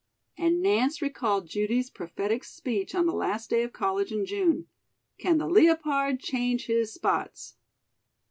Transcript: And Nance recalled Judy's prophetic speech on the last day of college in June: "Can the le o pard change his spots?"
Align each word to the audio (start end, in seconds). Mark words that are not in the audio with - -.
And 0.35 0.63
Nance 0.63 0.99
recalled 0.99 1.45
Judy's 1.47 1.91
prophetic 1.91 2.43
speech 2.43 2.95
on 2.95 3.05
the 3.05 3.13
last 3.13 3.51
day 3.51 3.61
of 3.61 3.71
college 3.71 4.11
in 4.11 4.25
June: 4.25 4.65
"Can 5.19 5.37
the 5.37 5.45
le 5.47 5.67
o 5.69 5.75
pard 5.75 6.19
change 6.19 6.65
his 6.65 6.91
spots?" 6.91 7.55